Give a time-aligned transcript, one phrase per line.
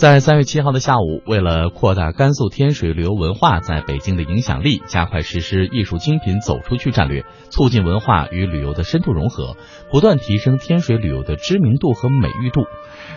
[0.00, 9.56] 在三月七号的下午，为了扩大甘肃天水旅游文化在北京的影响力，加快实施艺术精品走出去战略，促进文化与旅游的深度融合，
[9.90, 12.60] 不断提升天水旅游的知名度和美誉度，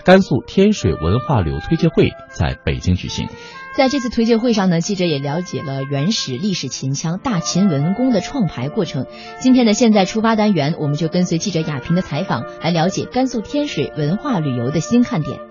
[0.04, 3.28] 甘肃天水文化旅游推介会在北京举行。
[3.78, 9.06] 在这次推介会上呢，记者也了解了原始历史秦腔大秦文宫的创排过程。
[9.40, 15.51] 今天的现在出发单元，我们就跟随记者亚平的采访，来了解甘肃天水文化旅游的新看点。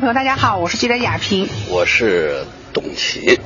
[0.00, 3.38] 朋友，大家好，我是记者亚平，我是董琦，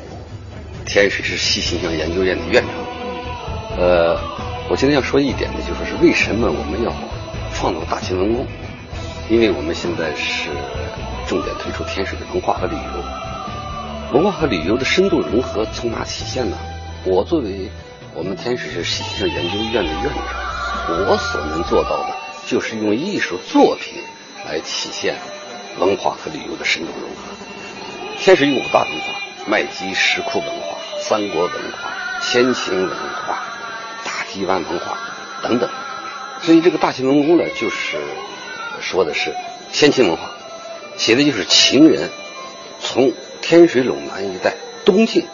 [0.87, 2.73] 天水市西形象研究院的院长。
[3.77, 4.17] 呃，
[4.71, 6.95] 我今天要说一点呢，就说是为什么我们要
[7.53, 8.47] 创造大秦文宫？
[9.29, 10.49] 因为我们现在是
[11.27, 16.57] 重点推出天水的文化和旅游，文化和旅游的深度融合从哪体现呢？
[17.05, 17.69] 我作为
[18.15, 22.15] 我们天水市西形象研究院的院长，我所能做到的
[22.47, 24.05] 就是用艺术作品
[24.47, 25.17] 来体现。
[25.79, 27.35] 文化和旅游的深度融合，
[28.19, 29.15] 天水有五大文化：
[29.47, 33.43] 麦积石窟文化、三国文化、先秦文化、
[34.05, 34.99] 大堤湾文化
[35.43, 35.69] 等等。
[36.43, 37.99] 所以这个大秦文宫呢，就是
[38.81, 39.35] 说的是
[39.73, 40.31] 先秦文化，
[40.97, 42.11] 写的就是秦人
[42.81, 45.27] 从天水陇南一带东进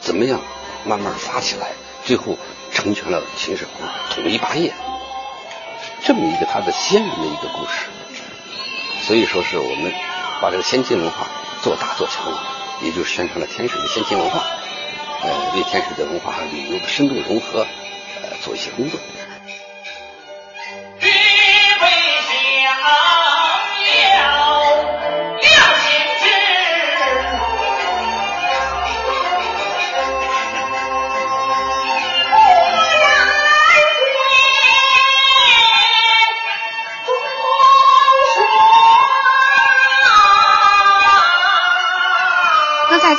[0.00, 0.40] 怎么样
[0.84, 1.68] 慢慢发起来，
[2.04, 2.36] 最后
[2.72, 4.72] 成全了秦始皇统一霸业，
[6.02, 7.86] 这么一个他的先人的一个故事。
[9.06, 9.92] 所以说，是我们
[10.40, 11.28] 把这个先进文化
[11.62, 12.32] 做大做强，
[12.82, 14.42] 也就是宣传了天水的先进文化，
[15.22, 17.66] 呃，为天水的文化和旅游的深度融合，
[18.22, 18.98] 呃，做一些工作。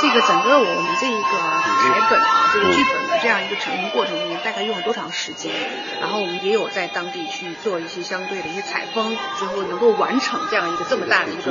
[0.06, 5.52] 这个整个我们这一个台本啊，这个剧本的这样一个成型过程里面，大概用了多长时间？
[6.00, 11.42] 然后我们也有在当地去做一些相对的一些采风，最后能够完成这样一个这么大的一个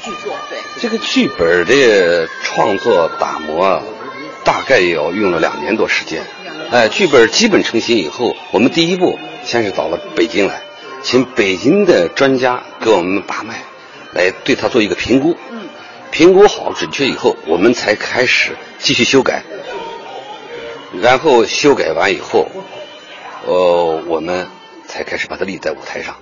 [0.00, 0.36] 剧作。
[0.48, 3.82] 对，这个剧本的创作打磨，
[4.44, 6.22] 大概也要用了两年多时间。
[6.70, 10.62] 哎，剧本基本成型以后，我们第一步先是到了北京来，
[11.02, 13.56] 请北京的专家给我们把脉，
[14.12, 15.36] 来对他做一个评估。
[16.10, 19.44] 评估好准确以后，我们才开始继续修改。
[21.00, 22.48] 然后修改完以后，
[23.46, 24.48] 呃，我们
[24.86, 26.16] 才开始把它立在舞台上。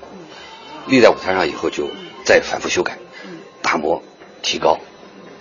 [0.86, 1.88] 立在舞台上以后，就
[2.24, 2.98] 再反复修改、
[3.62, 4.02] 打磨、
[4.42, 4.78] 提高。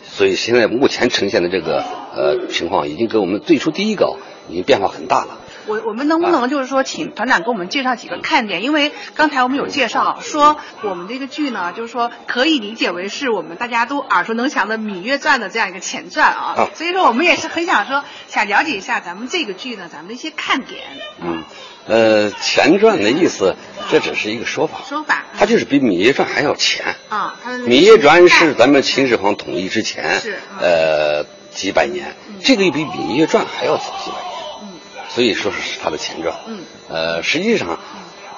[0.10, 1.84] 所以现在目前呈现的这个
[2.16, 4.18] 呃情况，已经跟我们最初第一稿
[4.50, 5.37] 已经变化很大了。
[5.68, 8.64] 我我们能不能就是说，请团长给我们介绍几个看点？
[8.64, 16.70] 因为刚才我们有介绍说，我们这个剧呢，就是说可以理解为是我们大家都耳熟能详的《芈月传》的这样一个前传啊。
[16.74, 20.84] 所以说，我们也是很想说，想了解一下咱们这个剧呢，咱们的一些看点。
[21.22, 21.44] 嗯，
[21.88, 23.56] 呃，前传的意思，
[23.90, 24.80] 这只是一个说法。
[24.88, 25.26] 说法。
[25.38, 26.96] 它就是比《芈月传》还要前。
[27.10, 27.36] 啊。
[27.64, 30.20] 《芈月传》是咱们秦始皇统一之前。
[30.20, 30.40] 是。
[30.60, 32.16] 呃，几百年。
[32.44, 34.27] 这个又比《芈月传》还要早几百年。
[35.10, 36.60] 所以说是他的前传，嗯，
[36.90, 37.80] 呃，实际上，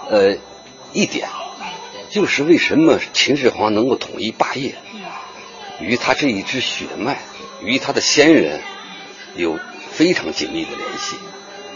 [0.10, 0.38] 呃，
[0.94, 1.28] 一点，
[2.10, 4.76] 就是为什么秦始皇能够统一霸业，
[5.80, 7.20] 与他这一支血脉，
[7.62, 8.62] 与他的先人，
[9.36, 9.60] 有
[9.92, 11.16] 非常紧密的联系，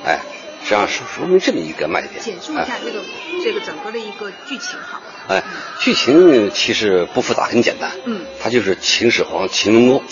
[0.05, 0.19] 哎，
[0.63, 2.21] 实际上说说明这么一个卖点。
[2.21, 3.01] 简述一下这个
[3.43, 5.01] 这个整个的一个剧情好。
[5.27, 5.43] 哎，
[5.79, 10.03] 剧情其实不复杂，很简单，嗯，他就是秦始皇秦文公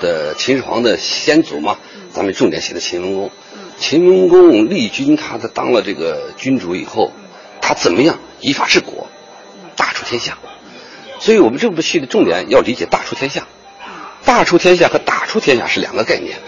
[0.00, 1.78] 的秦始皇的先祖嘛，
[2.12, 3.30] 咱们重点写的秦文公。
[3.80, 7.12] 秦文公立军，他的当了这个君主以后，
[7.62, 9.08] 他怎么样依法治国，
[9.74, 10.36] 大出天下。
[11.18, 13.46] 所以我们这部戏的重点要理解“大出天下”。
[14.22, 16.38] 大出天下和打出天下是两个概念，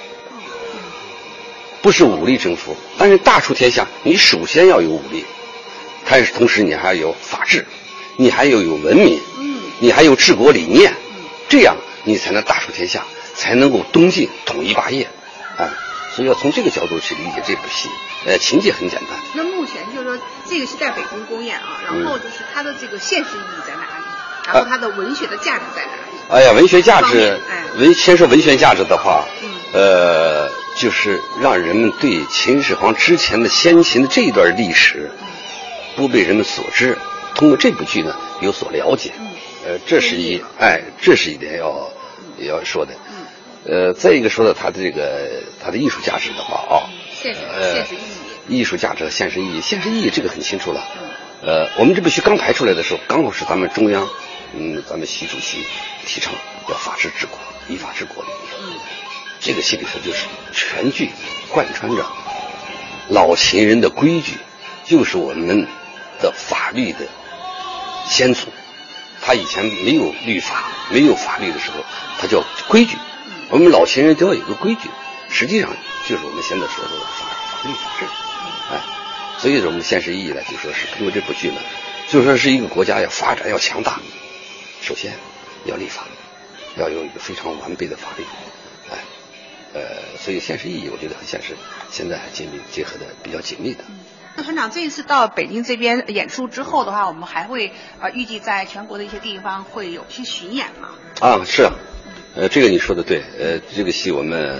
[1.80, 2.76] 不是武力征服。
[2.98, 5.24] 但是大出天下，你首先要有武力，
[6.08, 7.66] 但是同时你还要有法治，
[8.18, 9.18] 你还要有文明，
[9.80, 10.92] 你还有治国理念，
[11.48, 13.04] 这样你才能大出天下，
[13.34, 15.08] 才能够东晋统一霸业，
[15.56, 15.72] 啊。
[16.14, 17.88] 所以要从这个角度去理解这部戏，
[18.26, 19.18] 呃，情节很简单。
[19.34, 20.18] 那目前就是说，
[20.48, 24.04] 这个是在北京公演啊，然后就是它的这个现实意义在哪里？
[24.46, 26.18] 然后它的文学的价值在哪里？
[26.28, 27.40] 哎呀，文学价值
[27.78, 35.10] 文先说文学价值的话，嗯呃，就是让人们对秦始皇之前的先秦的这一段历史
[35.96, 36.98] 不被人们所知，
[37.34, 39.12] 通过这部剧呢有所了解。
[39.18, 39.28] 嗯
[39.64, 41.90] 呃，这是一哎，这是一点要
[42.38, 42.92] 要说的。
[43.64, 48.58] 呃，再一个说到它的这个它的艺术价值的话啊，现实呃现实意义。
[48.58, 50.84] 艺术价值和现实意义，现实意义这个很清楚了。
[51.00, 51.08] 嗯
[51.44, 54.08] 呃，我们这部剧刚排出来的时候，刚好是咱们中央，
[54.54, 55.58] 嗯，咱们习主席
[56.06, 56.32] 提倡
[56.68, 57.36] 要法治治国、
[57.68, 58.78] 依法治国的一个。
[59.40, 61.10] 这个戏里头就是全剧
[61.50, 62.06] 贯穿着
[63.08, 64.38] 老秦人的规矩，
[64.84, 65.66] 就是我们
[66.20, 67.06] 的法律的
[68.08, 68.46] 先祖。
[69.20, 71.84] 他以前没有律法、没有法律的时候，
[72.20, 72.96] 他叫规矩。
[73.52, 74.88] 我们老秦人都要有一个规矩，
[75.28, 75.68] 实际上
[76.08, 78.06] 就是我们现在说的法法律法治。
[78.72, 78.80] 哎，
[79.36, 81.60] 所以说我们现实意义呢，就说是通过这部剧呢，
[82.08, 84.00] 就说是一个国家要发展要强大，
[84.80, 85.12] 首先
[85.66, 86.04] 要立法，
[86.78, 88.24] 要有一个非常完备的法律。
[88.90, 88.96] 哎，
[89.74, 89.80] 呃，
[90.18, 91.54] 所以现实意义我觉得很现实
[91.90, 93.84] 现在还紧密结合的比较紧密的。
[94.34, 100.88] 那团长这一次到北京这边演出之后的话，我们还会呃预计在全国的一些地方会有些巡演吗？
[101.20, 101.74] 啊，是啊，
[102.34, 104.58] 呃，这个你说的对，呃，这个戏我们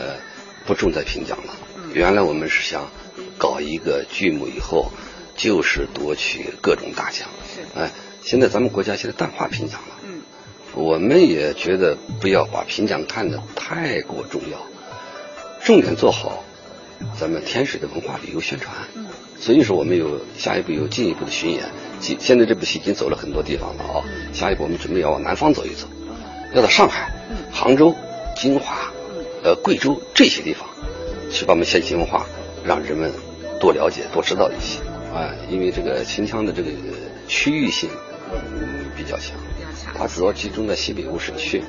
[0.66, 1.54] 不重在评奖了。
[1.94, 2.90] 原来我们是想
[3.38, 4.90] 搞一个剧目以后，
[5.36, 7.28] 就是夺取各种大奖。
[7.54, 7.90] 是哎，
[8.22, 9.96] 现在咱们国家现在淡化评奖了。
[10.04, 10.20] 嗯，
[10.74, 14.58] 我们也觉得不要把评奖看得太过重要，
[15.64, 16.44] 重点做好
[17.18, 18.74] 咱们天水的文化旅游宣传。
[18.94, 19.06] 嗯，
[19.40, 21.64] 所以说我们有下一步有进一步的巡演，
[22.00, 24.04] 现现在这部戏已经走了很多地方了啊，
[24.34, 25.86] 下一步我们准备要往南方走一走，
[26.54, 27.10] 要到上海、
[27.50, 27.94] 杭州、
[28.36, 28.92] 金华、
[29.42, 30.68] 呃贵州这些地方，
[31.30, 32.26] 去把我们先秦文化
[32.64, 33.10] 让人们
[33.58, 34.80] 多了解、多知道一些
[35.14, 36.70] 啊，因为这个秦腔的这个
[37.26, 37.88] 区域性
[38.32, 39.36] 嗯比较强。
[39.94, 41.62] 它主要集中在西北五省区。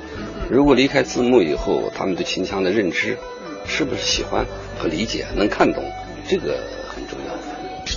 [0.50, 3.16] 如果离开字幕以后，他们对秦腔的认知，
[3.66, 4.44] 是不是喜欢
[4.78, 5.84] 和理解，能看懂，
[6.28, 6.58] 这个。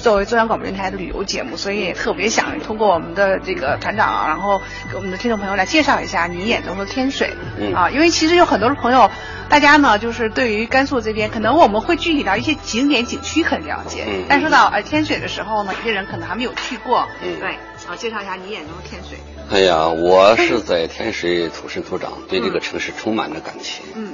[0.01, 4.61] 作为中央广播电台的旅游节目，所以也特别想通过我们的这个团长啊，然后
[4.91, 7.73] 给我们的听众朋友来介绍一下你眼中的天水、嗯。
[7.73, 9.09] 啊，因为其实有很多的朋友，
[9.49, 17.39] 大家呢就是对于甘肃这边，可能我们会具体到一些景点景区很了解，嗯但说到呃天水的时候呢，有些人可能还没有去过，嗯。
[17.39, 17.49] 对，
[17.87, 19.17] 啊，介绍一下你眼中的天水，
[19.51, 24.13] 哎呀，我是在天水土生土长，对这个城市充满了感情，嗯。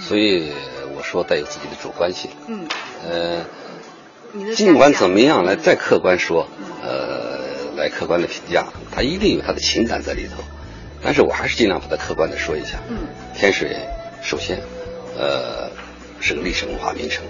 [0.00, 0.52] 所以
[0.96, 2.30] 我说带有自己的主观性。
[2.46, 2.68] 嗯，
[3.04, 3.40] 呃，
[4.54, 6.46] 尽管怎么样来再客观说，
[6.82, 10.42] 呃，来客观的评价，他一定有他的情感在里头。
[11.02, 12.78] 但是我还是尽量把它客观的说一下。
[12.88, 12.96] 嗯，
[13.34, 13.76] 天水
[14.20, 14.58] 首先，
[15.16, 15.70] 呃，
[16.20, 17.24] 是个历史文化名城，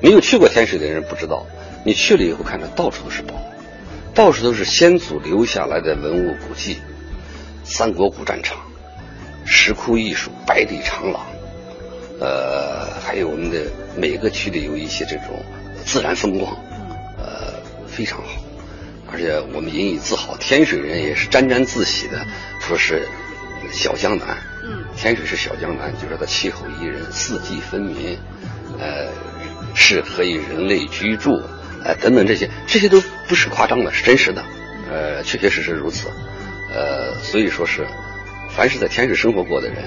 [0.00, 1.44] 没有去过天水的人不知道，
[1.84, 3.34] 你去了以后看着到处都是宝，
[4.14, 6.78] 到处都是先祖留下来的文物古迹，
[7.64, 8.58] 三国古战场、
[9.44, 11.26] 石窟艺术、百里长廊，
[12.20, 13.66] 呃，还有我们的
[13.96, 15.42] 每个区里有一些这种
[15.84, 16.56] 自然风光，
[17.18, 17.54] 呃，
[17.86, 18.28] 非常好。
[19.12, 22.26] 而且我们引以自豪，天水人也是沾沾自喜的，
[22.60, 23.06] 说是
[23.70, 24.36] 小江南。
[24.64, 28.18] 嗯，天水是小江南，就是它气候宜人，四季分明，
[28.80, 29.08] 呃，
[29.74, 31.40] 适合于人类居住，
[31.84, 34.42] 呃，等等这些，这些都不是夸张的，是真实的，
[34.90, 36.08] 呃，确确实实如此，
[36.74, 37.86] 呃，所以说是，
[38.56, 39.84] 凡是在天水生活过的人，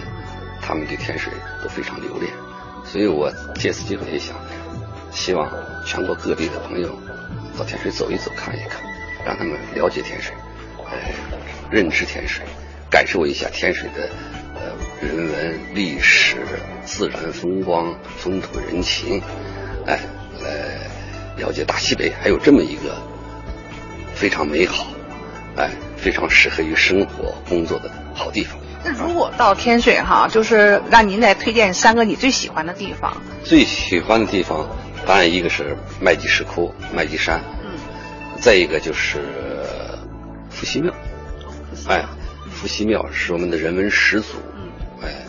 [0.62, 2.32] 他们对天水都非常留恋，
[2.86, 4.36] 所以我借此机会也想，
[5.18, 5.52] 希望
[5.84, 6.96] 全国各地的朋友
[7.58, 8.84] 到天水走一走，看一看，
[9.26, 10.34] 让他们了解天水，
[10.78, 10.94] 呃，
[11.72, 12.46] 认知天水，
[12.88, 14.10] 感受一下天水的
[14.54, 14.62] 呃
[15.02, 16.38] 人文历史、
[16.86, 19.20] 自然风光、风土人情，
[19.88, 20.00] 哎，
[20.44, 20.88] 来
[21.36, 22.96] 了解大西北还有这么一个
[24.14, 24.86] 非常美好，
[25.58, 28.58] 哎，非常适合于生活工作的好地方。
[28.86, 34.70] 那如果到天水哈，就是让您来推荐三个你最喜欢的地方，最喜欢的地方，
[35.08, 37.80] 当然一个是麦积石窟、麦积山，嗯，
[38.42, 39.20] 再一个就是
[40.50, 40.94] 伏羲庙，
[41.88, 42.06] 哎，
[42.52, 44.70] 伏羲庙是我们的人文始祖，嗯，
[45.02, 45.26] 哎，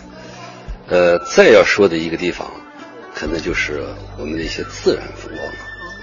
[0.89, 2.51] 呃，再要说的一个地方，
[3.15, 3.85] 可能就是
[4.19, 5.55] 我们的一些自然风光了，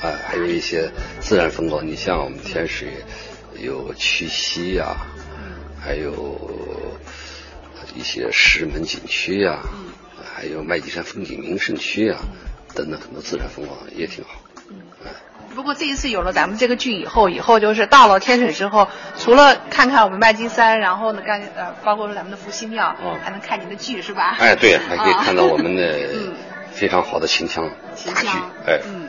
[0.03, 0.89] 哎，还有一些
[1.20, 2.94] 自然风光，你像我们天水
[3.60, 4.96] 有曲溪呀、
[5.77, 6.39] 还有
[7.94, 9.60] 一些石门景区呀、
[10.34, 12.17] 还有麦积山风景名胜区呀、
[12.75, 14.41] 等等很多自然风光也挺好。
[14.70, 14.75] 嗯。
[15.55, 23.17] 不过这一次有了咱们这个剧以后，以后就是到了天水之后，除了看看我们麦积山，然后呢，干呃，包括说咱们的伏羲庙，哦。
[23.24, 24.36] 还能看您的剧是吧？
[24.38, 25.24] 哎，对，还可以啊。
[25.24, 26.34] 看到我们的 嗯。
[26.74, 27.70] 非常好的秦腔
[28.05, 28.27] 大剧
[28.67, 29.08] 哎，嗯。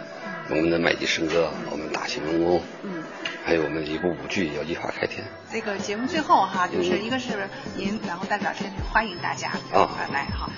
[0.48, 3.02] 我们的麦积笙歌，我们大秦文宫，嗯，
[3.44, 5.24] 还有我们一部舞剧叫《一花开天》。
[5.52, 9.90] 这个节目最后哈，就是一个是您，然后代表天水欢迎大家啊。
[10.12, 10.48] 来哈。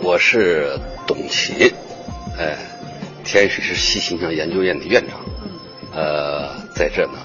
[0.00, 1.74] 我是董琦，
[2.38, 2.56] 哎，
[3.24, 5.20] 天水市西形象研究院的院长。
[5.42, 5.50] 嗯。
[5.92, 7.18] 呃，在这呢，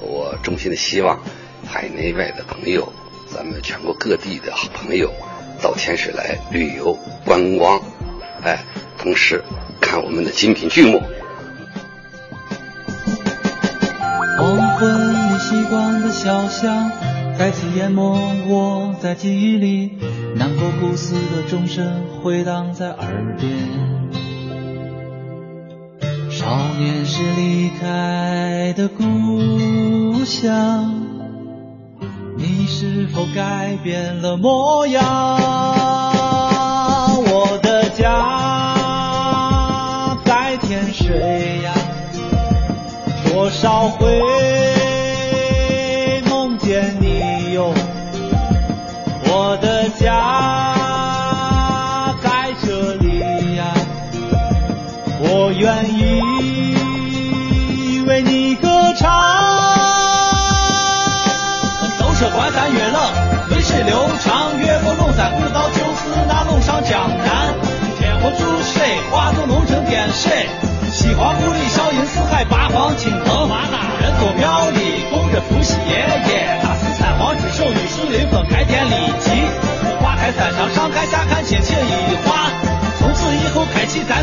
[0.00, 1.20] 我衷心的希望
[1.64, 2.92] 海内外的朋友，
[3.32, 5.12] 咱们全国各地的好朋友，
[5.62, 7.80] 到天水来旅游观光，
[8.42, 8.58] 哎，
[8.98, 9.44] 同时
[9.80, 11.00] 看我们的精品剧目。
[14.36, 16.90] 黄昏里习惯的小巷，
[17.38, 19.98] 再次淹没我在记忆里，
[20.36, 23.97] 南国古寺的钟声回荡在耳边。
[26.48, 30.94] 少年时离开的故乡，
[32.38, 35.04] 你是否改变了模样？
[37.20, 38.06] 我的家
[40.24, 41.74] 在天水呀。
[43.30, 44.18] 多少回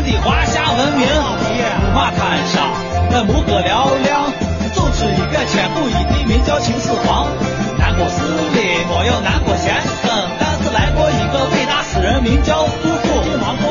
[0.06, 1.06] 的华夏文明。
[1.06, 2.70] 木马滩上，
[3.10, 4.30] 那牧歌嘹亮，
[4.74, 7.26] 走出一个千古一帝，名叫秦始皇。
[7.78, 8.22] 南国寺
[8.54, 13.16] 里没有南国先生，但是来过一个伟大诗人，名叫杜甫。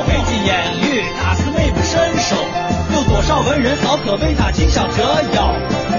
[0.08, 2.36] 北京烟雨，他是美不胜收。
[2.94, 5.54] 有多少文人骚客为他竞相折腰，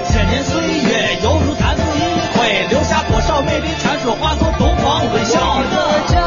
[0.05, 5.39] 千年岁月犹如弹指一挥，留下多少美丽传说化作东方微笑
[5.71, 6.26] 的。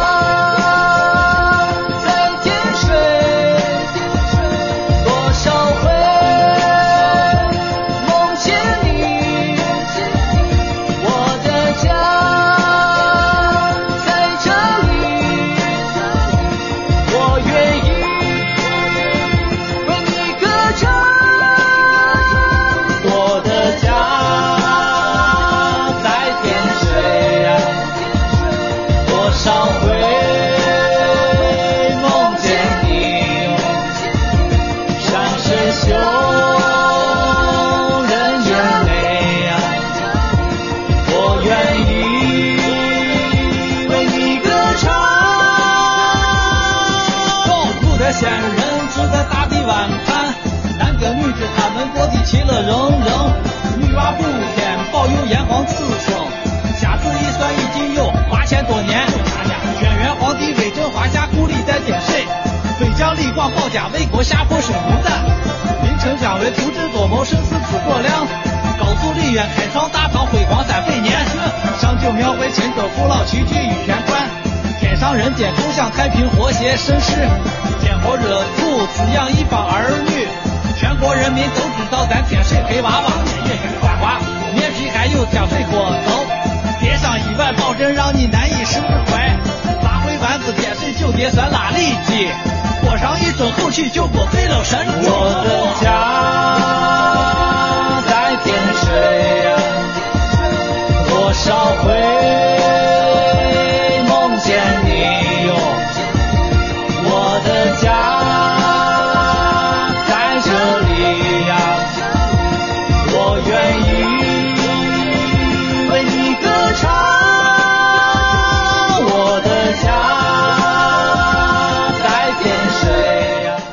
[61.87, 62.25] 天水
[62.79, 65.25] 飞将李广保家卫国下破水龙蛋
[65.83, 68.27] 名称将为足智多谋胜似诸葛量
[68.79, 71.19] 高祖李渊开创大唐辉煌三百年
[71.81, 74.29] 上九庙会秦州父老齐聚玉泉观
[74.81, 77.13] 天上人间共享太平和谐盛世
[77.81, 80.27] 天佛热土滋养一方儿女
[80.77, 83.13] 全国人民都知道咱天水黑娃娃
[83.81, 84.21] 瓜娃
[84.55, 86.41] 面皮还有天水锅走
[86.81, 89.61] 叠上一碗保证让你难以释怀。
[89.83, 91.60] 拿回丸子天水九碟酸辣
[93.71, 96.00] 去救过飞老山，我的家。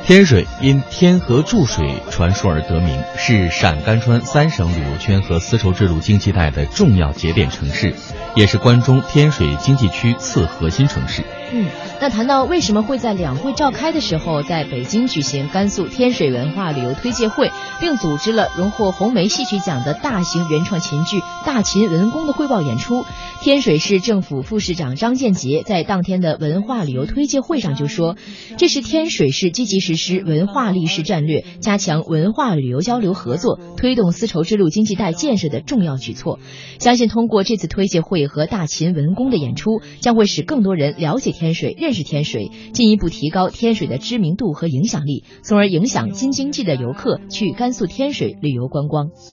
[0.07, 7.93] 天水因天河注水传说而得名，是陕甘川三省旅游圈和丝绸之路经济带的重要节点城市，
[8.33, 11.21] 也是关中天水经济区次核心城市。
[11.51, 11.65] 嗯，
[11.99, 23.05] 那谈到为什么会在两会召开的时候，在北京举行甘肃天水文化旅游推介会，并组织了荣获红梅戏曲奖的大型原创琴剧《大秦文公》的汇报演出？
[23.41, 28.17] 天水市政府副市长张建杰在当天的文化旅游推介会上就说
[28.57, 36.39] ：“这是天水市积极实施文化历史战略，加强文化旅游交流合作，推动丝绸之路经济带建设的重要举措。
[36.79, 49.11] 相信通过这次推介会和《大秦文工》的演出，将会使更多人了解。”天水认识天水，进一步提高天水的知名度和影响力，从而影响京津冀的游客去甘肃天水旅游观光。